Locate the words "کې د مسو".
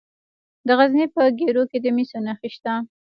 1.71-2.17